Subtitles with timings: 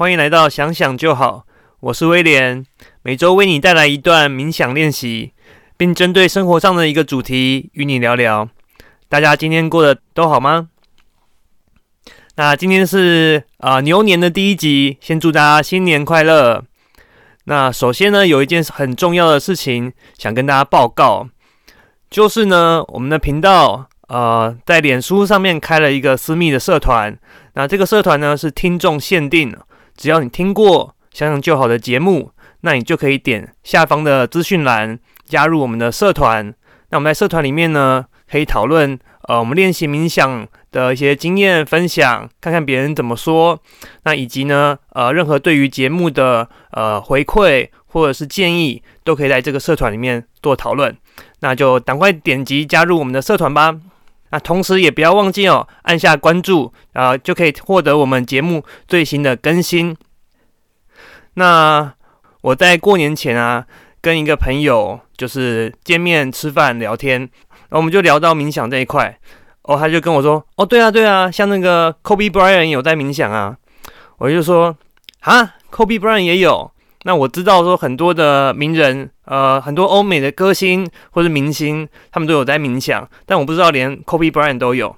[0.00, 1.44] 欢迎来到想想就好，
[1.80, 2.64] 我是威廉，
[3.02, 5.34] 每周为你带来一段冥想练习，
[5.76, 8.48] 并针对生活上的一个主题与你聊聊。
[9.10, 10.70] 大家今天过得都好吗？
[12.36, 16.64] 那今天是啊牛年的第一集，先祝大家新年快乐。
[17.44, 21.28] 那首先呢，有一件很重要的事情想跟大家报告，
[22.08, 27.14] 就是呢，我们的频道呃在脸书上面开了一个私密的社团。
[27.52, 29.54] 那这个社团呢是听众限定，
[30.00, 32.30] 只要你听过想想就好的节目，
[32.62, 36.54] 那你就可以点下方的资讯栏加入我们的社团。
[36.88, 43.60] 那我们在社团里面呢，可以讨论呃我们练习冥想的一些经验分享，看看别人怎么说。
[44.04, 50.96] 那以及呢呃任何对于节目的呃回馈或者是建议，都可以在这个社团里面做讨论。
[51.40, 53.76] 那就赶快点击加入我们的社团吧。
[54.30, 59.96] 那同时也不要忘记哦，按下关注啊，就可以获得我们节目最新的更新。
[61.34, 61.92] 那
[62.40, 63.66] 我在过年前啊，
[64.00, 69.18] 跟一个朋友就是见面吃饭聊天，然后我们就聊到冥想这一块，
[69.62, 73.56] 哦，他就跟我说，哦，对啊，对啊，像那个 Kobe Bryant 有在冥想啊，
[74.18, 74.76] 我就说，
[75.20, 76.70] 啊，Kobe Bryant 也有。
[77.04, 84.94] 那我知道说很多的名人，呃，很多欧美的歌星或者明星，他们都有在冥想，但我不知道连 Kobe Bryant 都有。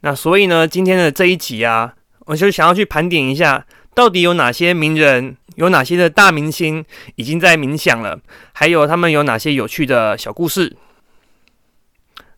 [0.00, 6.82] 那所以呢，今天的这一集啊，我就想要去盘点一下，到底有哪些名人，有哪些的大明星
[7.16, 8.18] 已经在冥想了，
[8.54, 10.74] 还有他们有哪些有趣的小故事。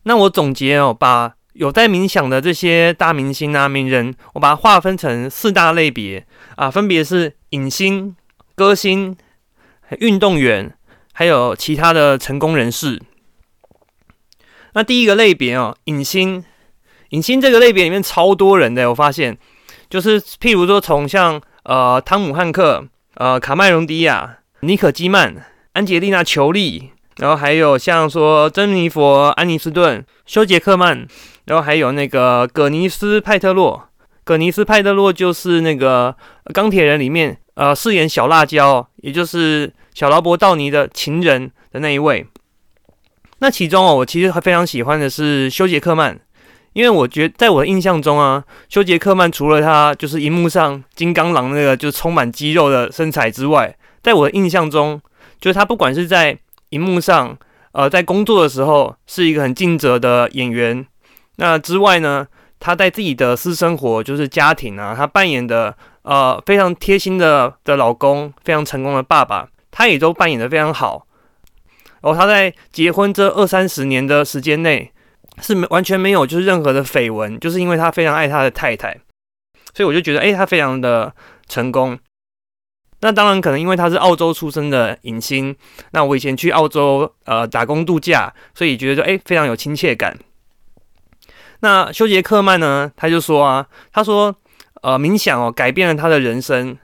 [0.03, 8.17] 那我总结哦，把有在冥想的这些大明星啊、名人，我把它划分成四大类别啊，分别是影星。
[8.55, 9.17] 歌星、
[9.99, 10.75] 运动员，
[11.13, 13.01] 还有其他的成功人士。
[14.75, 16.45] 那第一个类别哦，影星，
[17.11, 19.37] 影星这个类别里面超多人的，我发现，
[19.91, 22.87] 就是譬如说从像呃汤姆汉克、
[23.17, 31.07] 呃卡麦隆迪亚、尼可基曼、安吉丽娜裘丽，然后还有像说珍妮佛安妮斯顿、休杰克曼，
[31.45, 33.89] 然后还有那个葛尼斯派特洛。
[34.25, 36.17] 葛尼斯派特洛就是那个
[36.53, 37.39] 钢铁人里面。
[37.55, 42.27] 呃，饰演小辣椒，也就是小劳勃道尼的情人的那一位。
[43.41, 46.19] 那其中哦，我其实还非常喜欢的是休杰克曼，
[46.73, 54.99] 因为我觉在我的印象中啊，休杰克曼除了他就是荧幕上金刚狼那个就充满肌肉的身材之外，在我的印象中，
[55.39, 56.39] 就是他不管是在
[56.71, 57.37] 荧幕上，
[57.73, 60.87] 呃，在工作的时候是一个很尽责的演员。
[61.37, 62.27] 那之外呢，
[62.63, 65.77] 他在自己的私生活，就是家庭啊，他扮演的。
[66.05, 71.07] 呃，非常贴心的的老公，非常成功的爸爸，他也都扮演的非常好。
[72.01, 74.91] 然后他在结婚这二三十年的时间内，
[75.41, 78.99] 是没完全没有就是任何的绯闻，就是因为他非常爱他的太太，
[79.73, 81.15] 所以我就觉得，哎，他非常的
[81.47, 81.97] 成功。
[83.03, 85.55] 那当然可能因为他是澳洲出生的影星，
[85.93, 90.19] 那我以前去澳洲呃打工度假，所以觉得哎非常有亲切感。
[91.63, 94.37] 那休杰克曼呢，他就说啊，他说。
[94.83, 96.77] 呃，冥想哦，改变了他的人生。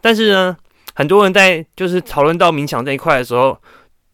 [0.00, 0.56] 但是呢，
[0.94, 3.60] 很多人在就是讨论到冥想这一块的时候，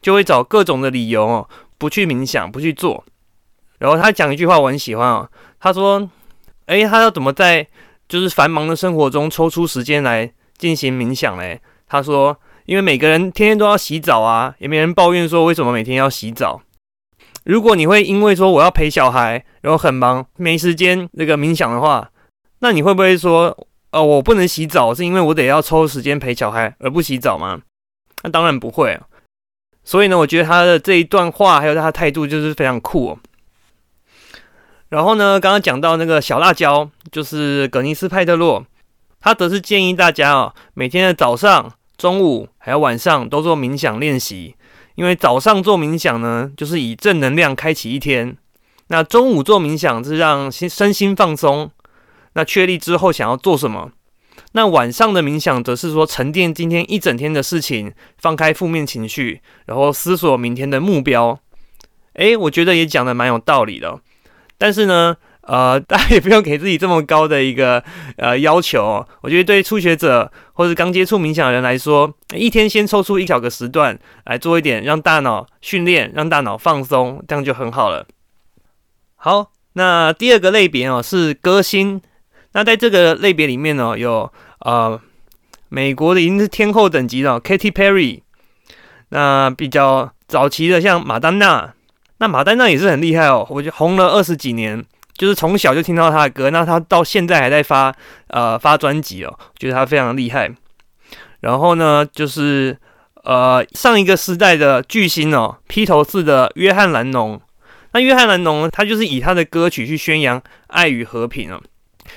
[0.03, 3.05] 就会找各种的理由哦，不去冥想，不去做。
[3.79, 5.31] 然后他讲一句话，我很喜欢哦。
[5.61, 6.11] 他说
[6.67, 7.65] ：“诶，他要怎么在
[8.09, 16.61] 就是繁忙的生活中抽出时间来进行冥想嘞？”他说：“因为每个人天天都要洗澡啊，也没人抱怨说为什么每天要洗澡。
[17.45, 22.11] 如果你会因为说我要陪小孩，然后很忙没时间那个冥想的话。”
[22.61, 27.61] 那你会不会说，呃，我不能洗澡，是因为我得要抽时间陪小孩而不洗澡吗？
[28.23, 28.99] 那当然不会。
[29.85, 33.19] 所以呢，我觉得他的这一段话还有他的态度就是非常酷。
[34.89, 38.65] 然后呢，刚刚讲到那个小辣椒，就是葛尼斯派特洛，
[39.21, 44.55] 他则是建议大家哦，每天的早上、中午还有晚上都做冥想练习，
[44.95, 48.37] 因为早上做冥想呢，就是以正能量开启一天；
[48.89, 51.71] 那中午做冥想是让心身心放松。
[52.35, 53.91] 那确立之后想要做什么？
[54.53, 61.39] 那晚上的冥想则是说沉淀今天一整天的事情，放开负面情绪，然后思索明天的目标。
[62.15, 64.01] 诶，我觉得也讲的蛮有道理的。
[64.57, 67.83] 但是呢，呃，大家也不用给自己这么高的一个
[68.17, 69.07] 呃要求。
[69.21, 78.07] 我觉得对初学者或是刚接触冥想的人来说，一天先抽出一小个时段来做一点，让大脑训练，让大脑放松，这样就很好了。
[79.17, 82.01] 好，那第二个类别哦是歌星。
[82.53, 85.01] 那在这个类别里面呢，有呃
[85.69, 88.21] 美国的已经是天后等级的 Katy Perry，
[89.09, 91.75] 那比较早期的像马丹娜，
[92.19, 94.85] 那马丹娜也是很厉害哦，我觉得红了二十几年，
[95.25, 97.91] 就是从小就听到他的歌，那他到现在还在发
[98.27, 100.51] 呃发专辑哦，觉得他非常厉害。
[101.41, 102.77] 然后呢，就是
[103.23, 107.41] 呃上一个时代的巨星哦，披头士的约翰兰农。
[107.93, 111.59] 那约翰兰农他就是以他的歌曲去宣扬爱与和平哦。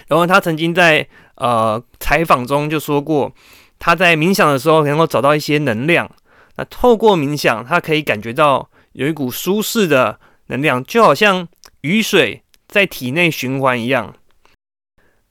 [0.07, 3.31] 然后他曾经在呃采访中就说过，
[3.80, 6.09] 他在冥想的时候能够找到一些能量。
[6.57, 11.48] 那透过冥想，他可以感觉到有一股舒适的能量，就好像
[11.81, 14.14] 雨水在体内循环一样。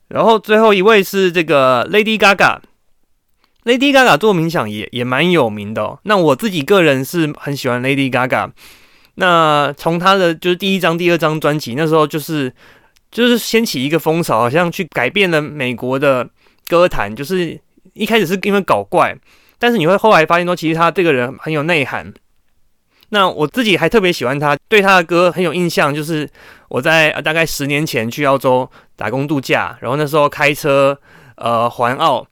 [0.07, 5.99] 然后最后一位是这个 Lady Gaga，Lady Gaga 做冥想也也蛮有名的哦。
[6.03, 8.51] 那我自己个人是很喜欢 Lady Gaga。
[9.15, 12.53] 那从她的就是第一张、第二张专辑，那时候就是
[13.11, 16.29] 就是掀起一个风潮，好像去改变了美国的
[16.67, 17.13] 歌坛。
[17.13, 17.59] 就是
[17.93, 19.17] 一开始是因为搞怪，
[19.59, 22.13] 但是你会后来发现说，其实他这个人很有内涵。
[23.09, 25.93] 那我自己还特别喜欢他，对他的歌很有印象。
[25.93, 26.29] 就是
[26.69, 30.99] 我在大概十年前去澳洲打工度假，然后那时候开车
[31.35, 32.25] 呃环澳。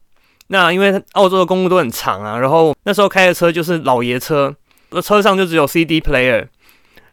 [0.47, 4.55] 那因为澳洲的公路都很长啊，然后那时候开的车就是老爷车，
[4.91, 6.47] 那车上就只有 CD player。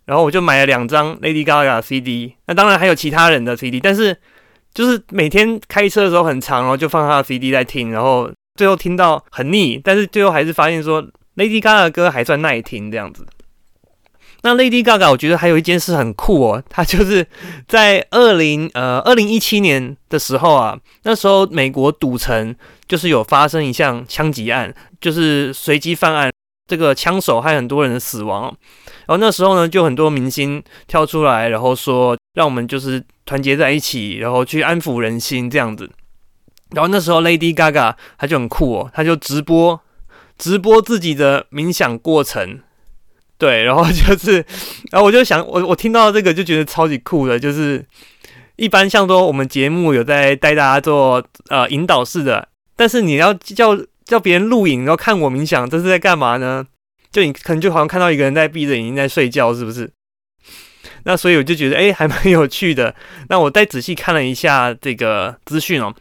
[0.05, 4.15] 然后我就买了两张 Lady Gaga CD，那当然还有其他人的 CD，但是
[4.75, 11.01] 就是每天开车的时候很长，然后就放他的 CD 在听，然后最后听到很腻，但是最后还是发现说
[11.37, 13.25] Lady Gaga 的歌还算耐听这样子。
[14.43, 17.27] 那 Lady Gaga 我觉得还有一件事很酷哦， 她就是
[17.69, 22.55] 在二零呃二零一七年的时候啊，那时候美国赌城
[22.87, 26.33] 就是有发生一项枪击案，就是随机犯案，
[26.67, 28.55] 这个枪手害很多人的死亡。
[29.07, 35.91] 然后那时候呢，就很多明星跳出来，然后说让我们就是团结在一起，然后去安抚人心这样子。
[36.71, 39.81] 然后那时候 Lady Gaga 她就很酷哦，她就直播
[40.39, 42.61] 直播自己的冥想过程，
[43.43, 44.35] 对，然后就是，
[44.93, 47.85] 然后我就想，我我听到这个就觉得超级酷的，就是
[48.55, 52.47] 一般像说我们节目有在带大家做呃引导式的，
[52.77, 56.65] 但是你要叫叫别人录影，然后看我冥想，这是在干嘛呢？
[57.11, 59.91] 就你可能就好像看到一个人在闭着眼睛在睡觉，是不是？
[61.03, 62.95] 那所以我就觉得哎，还蛮有趣的。
[63.29, 65.93] 那我再仔细看了一下这个资讯哦，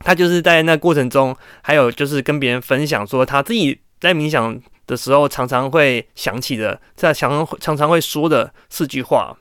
[0.00, 9.36] 他就是在那过程中，还有就是跟别人分享说他自己在冥想的时候常常会想起的，在常常常会说的四句话。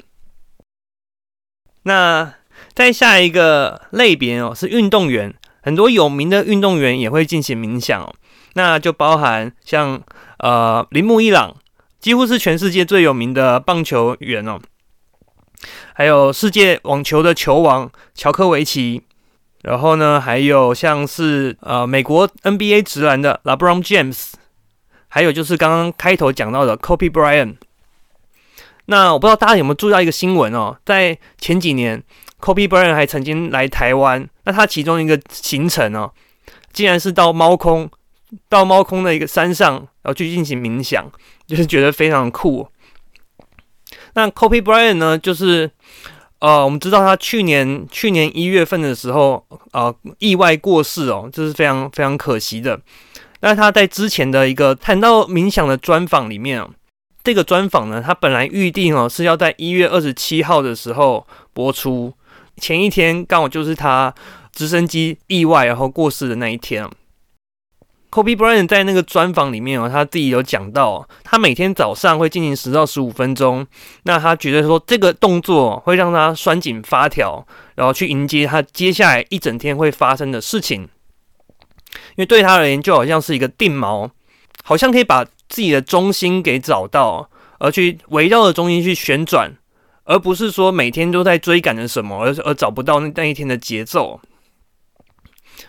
[1.84, 2.34] 那
[2.74, 8.14] 在下一个类别哦，是运动员，很多有名的运动员也会进行冥想哦。
[8.54, 10.02] 那就包含像
[10.38, 11.56] 呃铃木一朗，
[12.00, 14.62] 几乎是全世界最有名的棒球员哦，
[15.94, 19.02] 还有世界网球的球王乔科维奇，
[19.64, 24.34] 然后呢还有像是呃美国 NBA 直男的 LeBron James，
[25.14, 27.58] 还有就是刚刚开头讲到的 Kobe bryan。
[28.86, 32.02] 那我不知道大家有没有注意到一个新闻哦，在前几年
[32.42, 36.12] Kobe bryan 还曾经来台湾，那他其中一个行程哦，
[36.72, 37.88] 竟然是到猫空。
[38.50, 41.08] 到猫空的一个山上，然后去进行冥想，
[41.46, 42.68] 就是觉得非常酷。
[44.16, 45.70] 那 Kobe bryan 呢，就是
[46.40, 52.82] 呃，我们知道他去年去年一月份的时候，呃，意外过世哦，这是非常非常可惜的。
[53.46, 56.70] 那他在之前的一个谈到冥想的专访里面哦，
[57.26, 62.14] 这个专访呢，他本来预定哦是要在一月二十七号的时候播出，
[62.56, 64.16] 前一天刚好就是他
[64.54, 66.90] 直升机意外然后过世的那一天
[68.10, 73.68] Kobe Bryant 在那个专访里面哦，他自己有讲到，他每天早上会进行十到十五分钟。
[74.04, 80.88] 那他觉得说这个动作会让他拴紧发条，然后去迎接他接下来一整天会发生的事情。
[82.16, 84.10] 因为对他而言，就好像是一个定锚，
[84.64, 89.56] 好像可以把自己的中心给找到，而去围绕着中心去旋转，
[90.04, 94.20] 而不是说每天都在追赶着什么，而而找不到那那一天的节奏。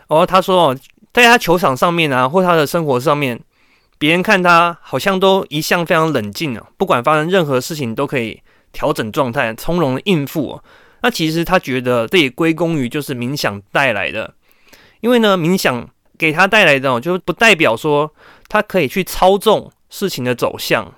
[0.09, 0.79] 然后他说哦。
[1.15, 3.41] 在他球场上面啊，或他的生活上面，
[4.01, 10.61] 别人看他好像都一向非常冷静啊，不管发生任何事情都可以调整状态，从容的应付。
[11.03, 14.35] 那其实他觉得这也归功于就是冥想带来的，
[15.03, 18.13] 因为呢，冥想给他带来的就不代表说
[18.49, 20.95] 他可以去操纵事情的走向，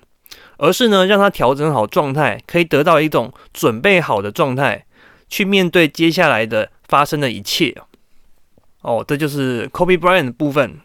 [0.58, 4.87] 而是呢让他调整好状态，可以得到一种准备好的状态，
[5.28, 7.75] 去面对接下来的发生的一切。
[8.82, 10.78] 哦，这就是 Kobe Bryant 的部分。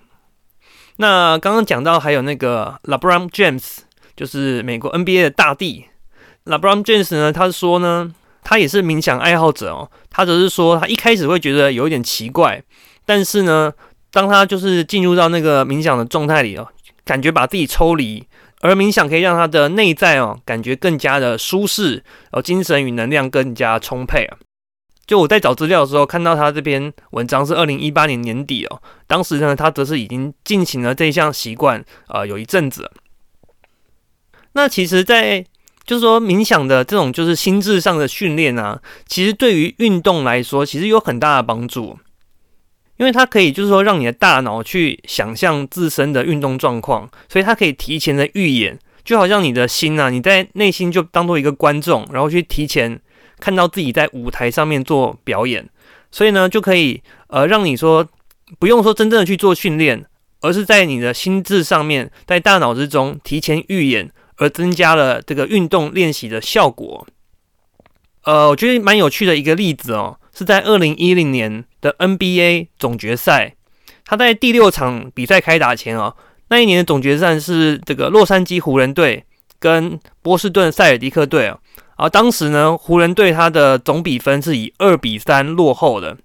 [0.97, 3.77] 那刚刚讲到还有那个 LeBron James，
[4.15, 5.85] 就是美国 NBA 的大帝。
[6.45, 8.11] LeBron James 呢，他说呢，
[8.43, 9.89] 他也是冥想爱好者哦。
[10.09, 12.63] 他只是说，他一开始会觉得有一点奇怪，
[13.05, 13.71] 但是呢，
[14.11, 16.67] 当他就是进入到那个冥想的状态里哦，
[17.05, 18.27] 感觉把自己抽离，
[18.59, 24.37] 而冥想可以让他的内在哦，感觉更加的舒适，然后精神与能量更加充沛啊。
[25.07, 32.89] 就我在找资料的时候看到他这篇文章是二零一八年年底哦，当时呢他则是已经进行了这项习惯啊有一阵子。
[34.53, 35.45] 那其实，在
[35.85, 41.97] 就是说冥想的这种就是心智上的训练啊，其实对于运动来说，其实有很大的帮助，
[43.01, 53.01] 因为它可以就是说让你的大脑去想象自身的运动状况，所以它可以提前的预演，就好像你的心啊，你在内心就当做一个观众，然后去提前。
[53.39, 55.67] 看到自己在舞台上面做表演，
[56.11, 58.07] 所以呢，就可以呃让你说
[58.59, 60.05] 不用说真正的去做训练，
[60.41, 67.07] 而是在你的心智上面，在大脑之中提前预演，而增加了这个运动练习的效果。
[68.25, 73.55] 呃，我觉得蛮有趣的一个例子哦，是在二零一零年的 NBA 总决赛，
[74.05, 76.15] 他在第六场比赛开打前哦，
[76.49, 79.25] 那一年的总决赛是这个洛杉矶湖人队
[79.59, 81.59] 跟波士顿塞尔迪克队哦。
[81.97, 86.17] 而当时呢，湖人队他的总比分是以二比三落后的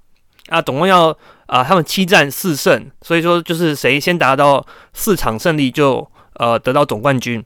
[0.49, 7.45] 啊，总共要啊，他们七战四胜，所以说就是谁先达到四场胜利就呃得到总冠军。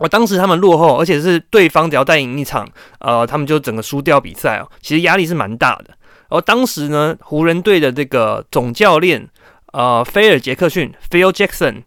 [0.00, 2.66] 我当时他们落后，而且是对方只要再赢一场，
[2.98, 5.90] 呃，他们就整个输掉比赛哦，其实压力是蛮大的。
[6.30, 9.28] 而当时呢，湖人队的这个总教练
[9.72, 11.82] 呃菲尔杰克逊 （Phil Jackson），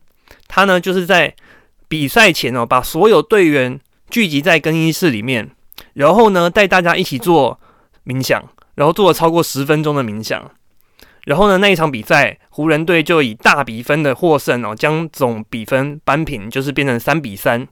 [0.48, 1.36] 他呢就是在
[1.88, 3.80] 比赛前哦，把所有队员。
[4.10, 5.50] 聚集在更衣室里面，
[5.94, 7.60] 然后呢，带大家一起做
[8.06, 8.44] 冥想，
[8.76, 10.52] 然后做了超过十分钟的冥想，
[11.26, 17.68] 然后呢，那一场比赛，湖人队就以大比分的获胜哦，将总比分扳平，就是变成三比三，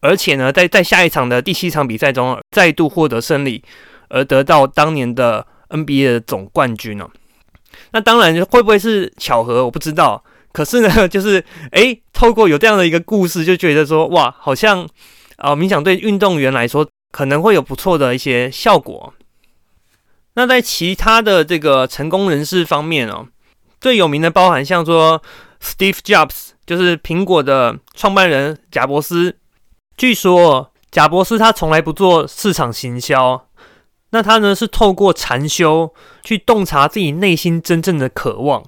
[0.00, 3.62] 而且呢，在在下一场的第七场比赛中，再度获得胜利，
[4.08, 7.08] 而得到当年的 NBA 的总冠军哦。
[7.92, 10.22] 那当然会不会是巧合，我不知道。
[10.52, 14.88] 可是呢，就是诶，透过有这样的一个故事，就觉得说，哇，好像。
[15.36, 19.12] 啊，冥想对运动员来说可能会有不错的一些效果。
[20.32, 23.26] 那在其他的这个成功人士方面哦，
[23.78, 25.22] 最有名的包含像说
[25.62, 29.36] Steve Jobs，就是苹果的创办人贾伯斯。
[29.96, 33.46] 据说贾博士他从来不做市场行销，
[34.10, 38.62] 那他呢是透过禅修去洞察自己内心真正的渴望，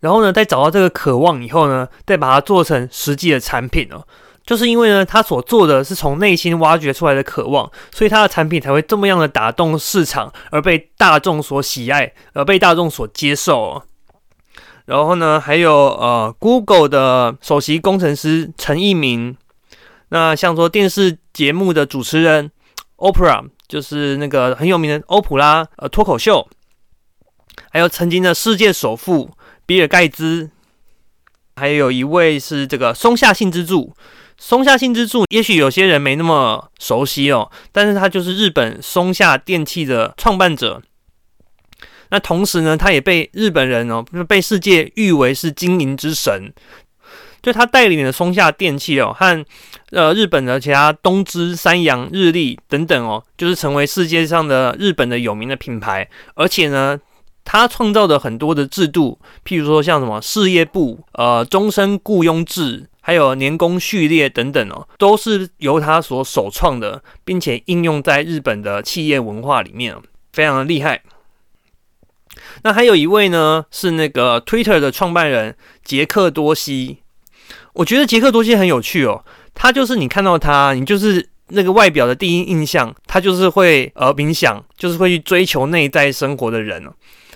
[0.00, 4.06] 然后呢，在找到这个渴望以后呢，再把它做成实际的产品哦。
[4.44, 13.60] 就是因为呢，他所做的是从内心挖掘出来的渴望，所以他的产品才会这么样的打动市场，而被大众所喜爱，而被大众所接受。
[13.60, 13.82] 哦
[14.86, 19.34] 然后呢，还有呃，Google 的首席工程师陈一鸣，
[20.08, 22.50] 那像说电视节目的主持人
[22.96, 26.48] ，OPRA 就是那个很有名的欧普拉呃脱口秀，
[27.70, 29.30] 还有曾经的世界首富
[29.66, 30.50] 比尔盖茨，
[31.56, 33.94] 还有一位是这个松下幸之助。
[34.36, 40.82] 松下幸之助，也许有些人没那么熟悉哦，但是他就是日本松下电器的创办者。
[42.10, 46.52] 那同时呢，他也被日本人哦，被世界誉为是经营之神。
[47.44, 49.44] 就他带领的松下电器哦，和
[49.90, 56.08] 呃日本的其他东芝、三洋、日立等等哦，就是成为世界上的日本的有名的品牌。
[56.34, 56.98] 而且呢，
[57.44, 62.88] 他创造的很多的制度，譬如说像什么事业部、呃终身雇佣制。
[63.06, 69.94] 还有年功序列等等哦，都是由他所首创的，并且应用在日本的企业文化里面，
[70.32, 71.02] 非常的厉害。
[72.62, 77.00] 那还有一位呢，是那个 Twitter 的创办人杰克多西。
[77.72, 86.92] 我觉得杰克多西很有趣哦，他就是你看到他，你就是那个外表的第一印象，他就是会呃冥想，就是会去追求内在生活的人哦。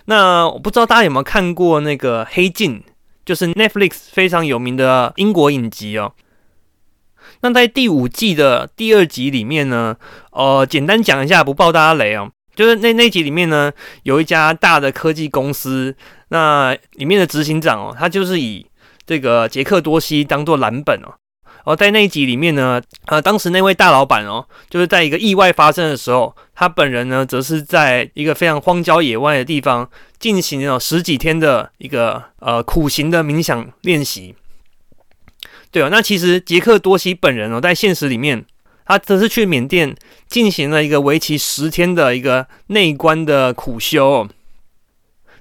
[0.06, 2.82] 那我不知道大家有没有看过那个黑镜？
[3.25, 6.14] 就是 Netflix 非常有名的英国影集哦。
[7.42, 9.94] 那在第五季的第二集里面呢，
[10.30, 12.30] 呃，简单讲一下，不爆大家雷哦。
[12.56, 13.70] 就是那那集里面呢，
[14.04, 15.94] 有一家大的科技公司，
[16.30, 18.64] 那里面的执行长哦，他就是以
[19.09, 21.17] 这个杰克多西当做蓝本哦。
[21.65, 34.35] 而在那一集里面呢，呃，当时那位大老板哦，就是在一个意外发生的时候，他本人呢，则是在一个非常荒郊野外的地方进行了十几天的一个呃苦行的冥想练习。
[35.71, 38.47] 对哦，那其实杰克多西本人哦，在现实里面，
[38.87, 39.95] 他则是去缅甸
[40.29, 44.07] 进行了一个为期十天的一个内观的苦修。
[44.07, 44.29] 哦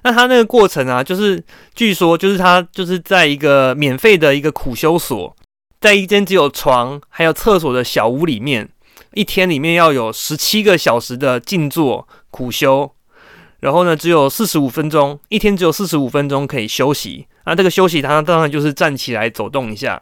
[0.03, 1.43] 那他那个过程啊，就是
[1.75, 5.35] 据说就是他就是在一个免费的一个苦修所。
[5.79, 8.67] 在一间只有床还有厕所的小屋里面，
[9.13, 12.91] 一天里面要有十七个小时的静坐苦修，
[13.59, 17.27] 然后呢，只有四十五分钟，一天只有四十五分钟可以休息。
[17.45, 20.01] 那这个休息，他当然就是站起来走动一下。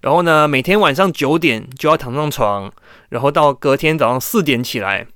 [0.00, 2.72] 然后呢，每天晚上九点就要躺上床，
[3.10, 5.06] 然后到隔天早上四点起来。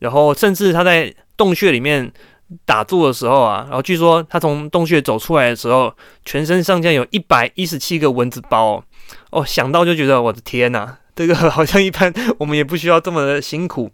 [0.00, 2.12] 然后甚至他在洞穴里面
[2.64, 8.82] 打坐的时候啊，然后据说他从洞穴走出来的时候，全身上下有一百一十七个蚊子包
[9.30, 13.90] 哦，想到就觉得我的天呐，这个好像一般我们也不需要这么的辛苦。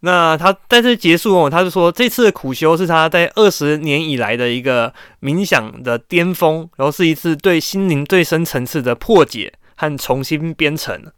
[0.00, 4.92] 那他在这结束哦，他就说这次的苦修是他在二十年以来的一个
[5.22, 11.10] 冥想的巅峰，然后是一次对心灵最深层次的破解和重新编程。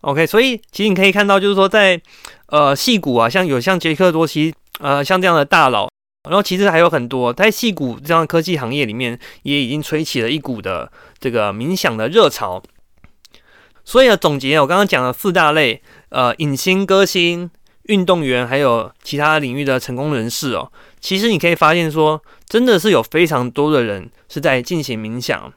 [0.00, 2.00] OK，所以其实你可以看到，就是说在
[2.48, 5.88] 呃戏骨啊，像有像杰克多西呃像这样的大佬，
[6.28, 12.62] 然后其实还有很多在戏骨这样的科技行业里面，也已经吹起了一股的这个冥想的热潮。
[13.84, 17.50] 所以呢，总结我刚刚讲的四大类，呃，影星、歌星。
[17.88, 25.52] 运动员还有其他领域的成功人士哦，其实你可以发现说，真的是有非常多的人是在进行冥想，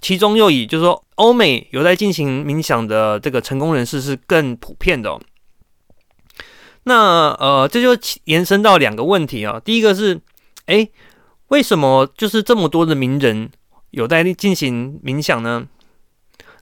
[0.00, 5.20] 其中又以就是说欧美有在进行冥想的这个成功人士是更普遍的。
[6.86, 10.20] 那呃，这就延伸到两个问题啊，第一个是，
[10.64, 10.88] 哎，
[11.48, 13.50] 为什么就是这么多的名人
[13.90, 15.68] 有在进行冥想呢？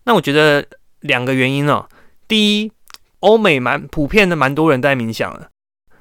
[0.04, 0.66] 那我觉得
[1.00, 1.88] 两个原因哦，
[2.28, 2.72] 第一。
[3.20, 5.48] 欧美蛮普遍的，蛮多人在冥想的。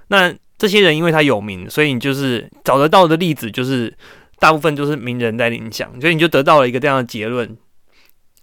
[0.10, 3.96] 那这些人因为他有名，所以你就是找得到的例子，就是
[4.40, 7.58] 大部分就是名人在冥想，所以你就得到了一个这样的结论。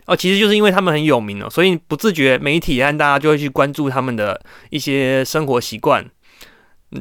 [0.06, 4.40] 哦，其实就是因为他们很有名哦，所以不自觉媒体和大家就会去关注他们的
[4.70, 6.04] 一些生活习惯。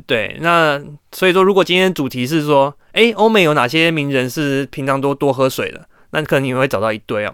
[0.06, 7.34] 对，那所以说，如果今天主题是说，诶，欧美有哪些名人是平常都多喝水的，那可能你会找到一堆哦。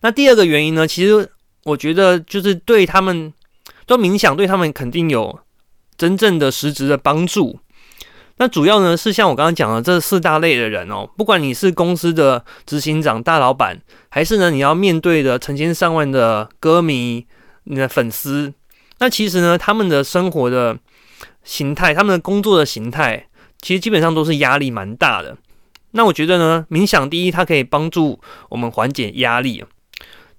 [0.00, 1.30] 那第二个原因呢，其实。
[1.66, 3.32] 我觉得就是对他们，
[3.86, 5.40] 做冥想对他们肯定有
[5.96, 7.58] 真正的实质的帮助。
[8.36, 17.26] 那主要呢是像我刚刚讲的这四大类的人哦，不管你是公司的执行长、大老板，还是呢你要面对的成千上万的歌迷、
[17.64, 18.52] 你的粉丝，
[18.98, 20.76] 那其实呢他们的生活的
[21.44, 23.28] 形态、他们的工作的形态，
[23.60, 25.36] 其实基本上都是压力蛮大的。
[25.92, 28.18] 那我觉得呢，冥想第一，它可以帮助
[28.48, 29.64] 我们缓解压力。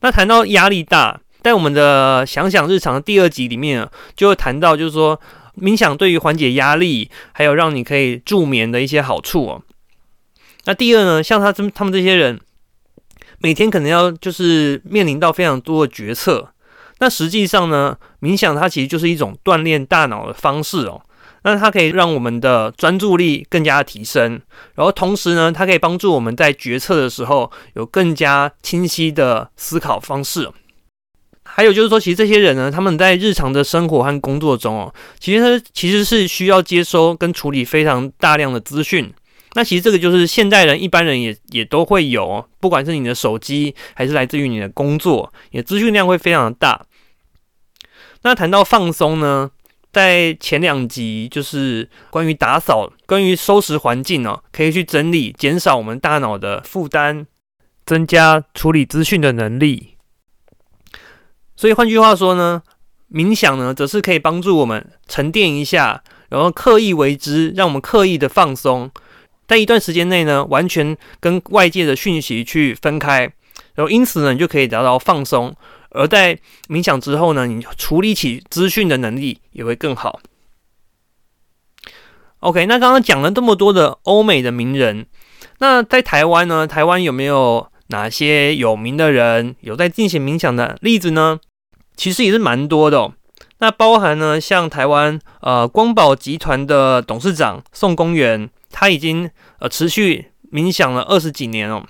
[0.01, 5.17] 那谈到压力大，在我们的想想日常的第二集里面，就会谈到，就是说
[5.59, 9.61] 冥想对于缓解压力，还有让你可以助眠的一些好处哦。
[10.65, 12.39] 那第二呢，像他这他们这些人，
[13.39, 16.51] 每天可能要就是面临到非常多的决策。
[16.99, 21.01] 那实际上呢，冥想它其实就是一种锻炼大脑的方式哦。
[21.43, 24.41] 那它可以让我们的专注力更加提升，
[24.75, 30.49] 然后同时呢，它可以帮助我们在决策的时候有更加清晰的思考方式。
[31.47, 39.13] 还有就是说，其实这些人呢，他们在日常的生活和工作中哦，其实他其实是需要接收跟处理非常大量的资讯。
[39.53, 46.86] 那其实这个就是现代人一般人也也都会有，不管是你的手机还是来自于你的工作，你的资讯量会非常的大。
[48.23, 49.51] 那谈到放松呢？
[49.93, 57.25] 在前两集就是关于打扫、关于收拾环境哦，可以去整理，减少我们大脑的负担，
[57.86, 59.94] 增加处理资讯的能力。
[61.55, 62.61] 所以换句话说呢，
[63.11, 68.91] 冥想呢，则是可以帮助我们沉淀一下，然后刻意为之，让我们刻意的放松，
[69.47, 73.21] 在一段时间内呢，完全跟外界的讯息去分开，
[73.75, 75.55] 然后因此呢，你就可以达到放松。
[75.91, 76.37] 而在
[76.67, 80.19] 冥想之后呢，你处理起资讯的能力也会更好。
[82.39, 85.05] OK，那刚刚讲了这么多的欧美的名人，
[85.59, 86.67] 那在台湾呢？
[86.67, 91.39] 台湾有没有哪些有名的人有在进行冥想的例子呢？
[91.95, 93.00] 其实也是蛮多的。
[93.00, 93.13] 哦
[93.60, 101.86] 那包含呢，像台湾呃光宝集团的董事长宋公元，他已经呃持续冥想了二十几年哦。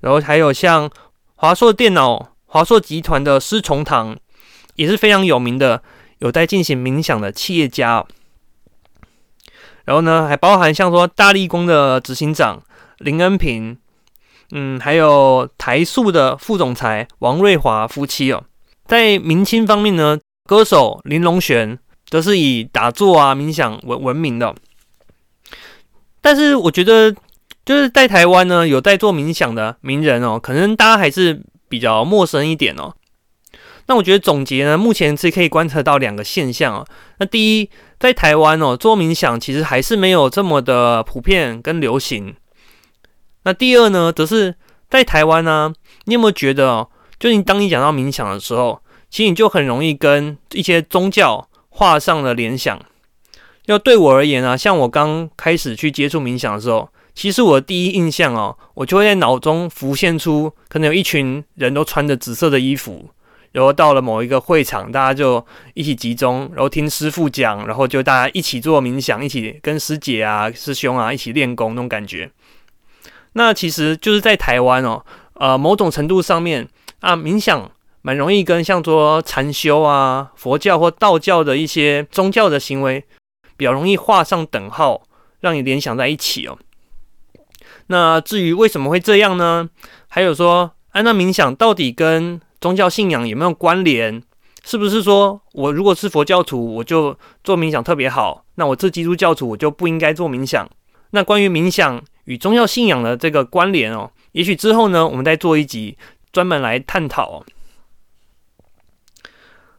[0.00, 0.90] 然后还有像
[1.34, 2.28] 华硕电脑。
[2.52, 4.18] 华硕集团的施崇堂
[4.74, 5.84] 也是非常有名的，
[6.18, 8.04] 有在进行冥想的企业家。
[9.84, 12.60] 然后呢，还包含像说大力光的执行长
[12.98, 13.78] 林恩平，
[14.52, 18.44] 嗯，还有台塑的副总裁王瑞华夫妻哦。
[18.86, 24.54] 在明清方面呢，歌手林隆璇则是以打坐啊冥想闻闻名的。
[26.20, 27.14] 但是我觉得，
[27.64, 31.42] 就是在台湾呢，有在做冥想的名人哦，可能大家还是。
[31.70, 32.92] 比较陌生一点哦。
[33.86, 36.84] 那我觉得总结呢，目前是可以观测到两个现象哦。
[37.20, 42.34] 那第一，在台湾哦，做冥想其实还是没有这么的普遍跟流行。
[43.44, 44.54] 那第二呢，则是
[44.88, 45.72] 在台湾呢，
[46.04, 52.80] 你有没有觉得哦，就你当你讲到冥想的时候，其实你就很容易跟一些宗教画上了联想。
[53.66, 56.88] 要对我而言啊，像我刚开始去接触冥想的时候。
[57.12, 63.10] 其实我的第一印象哦，我就会在脑中浮现出，可能有一群人都穿着紫色的衣服，
[63.50, 72.30] 然后到了某一个会场，大家就一起集中，然后听师傅讲，然后就大家一起做冥想，一起跟师姐啊、师兄啊一起练功那种感觉。
[73.32, 76.68] 那其实就是在台湾哦，呃，某种程度上面
[77.00, 77.70] 啊，冥想
[78.02, 83.04] 蛮容易跟像说禅修啊、佛教或道教的一些宗教的行为
[83.56, 85.02] 比较容易画上等号，
[85.40, 86.58] 让你联想在一起哦。
[87.86, 89.68] 那至于为什么会这样呢？
[90.08, 94.22] 还有说，哎，那冥想到底跟宗教信仰有没有关联？
[94.64, 98.44] 是不是说我如果是佛教徒，我就做冥想特别好？
[98.56, 100.68] 那我这基督教徒，我就不应该做冥想？
[101.12, 105.98] 那关于冥想与宗教信仰的这个关联哦，也许之后呢，我们再做一集
[106.32, 107.44] 专门来探讨。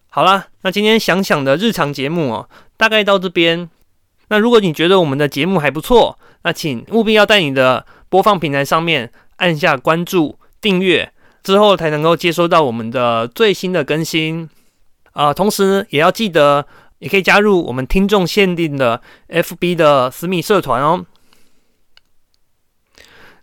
[0.09, 3.69] 好啦，那今天想想的日常节目哦，大概到这边。
[4.27, 11.13] 那如果你觉得我们的节目还不错，那请务必要在你的播放平台上面按下关注、订阅。
[11.43, 14.47] 之后才能够接收到我们的最新的更新
[15.13, 15.33] 啊！
[15.33, 16.67] 同时也要记得，
[16.99, 21.03] 也可以加入我们听众限定的 FB 的私密社团哦。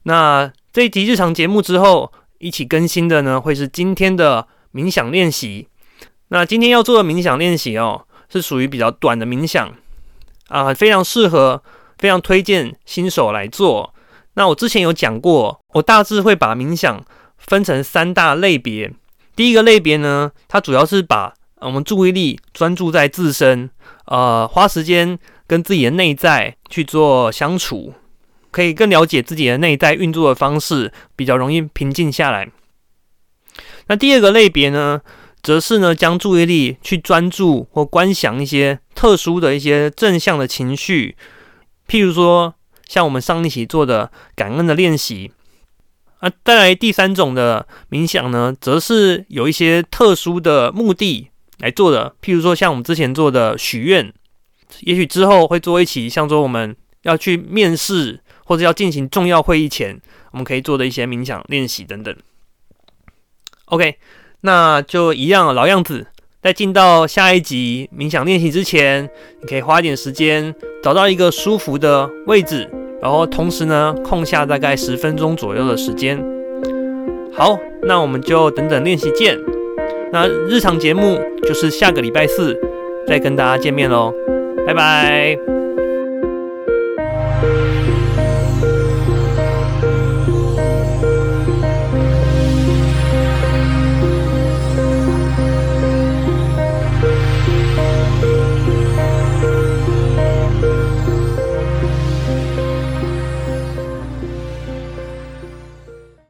[0.09, 5.69] 那这一集日常节目之后，一起更新的呢，会是今天的冥想练习。
[6.29, 9.71] 那今天要做的冥想练习哦，是属于比较短的冥想
[10.49, 11.63] 啊，非常适合，
[11.99, 13.93] 非常推荐新手来做。
[14.33, 17.05] 那我之前有讲过，我大致会把冥想。
[17.37, 18.93] 分成三大类别，
[19.37, 23.71] 第一个类别呢，它主要是把我们注意力专注在自身，
[24.07, 25.17] 呃，花时间
[25.47, 27.95] 跟自己的内在去做相处，
[28.51, 32.49] 可以更了解自己的内在运作的方式，比较容易平静下来。
[33.87, 35.01] 那第二个类别呢，
[35.43, 41.17] 则是呢将注意力去专注或观想一些特殊的一些正向的情绪，
[41.89, 42.55] 譬如说
[42.87, 45.33] 像我们上一期做的感恩的练习。
[46.21, 54.13] 啊，再来第三种的冥想呢，则是有一些特殊的目的来做的，譬如说像我们之前做的许愿，
[54.81, 60.01] 也许之后会做一起，像说我们要去面试或者要进行重要会议前，
[60.33, 62.17] 我们可以做的一些冥想练习等等。
[63.67, 63.97] OK，
[64.41, 66.07] 那就一样老样子，
[66.43, 69.07] 在进到下一集冥想练习之前，
[69.43, 72.67] 你可以花一点时间找到一个舒服的位置。
[73.03, 76.19] 然后同时呢，空下大概十分钟左右的时间。
[77.35, 79.39] 好，那我们就等等练习见。
[80.11, 82.59] 那日常节目就是下个礼拜四
[83.07, 84.15] 再跟大家见面喽，
[84.67, 85.58] 拜拜。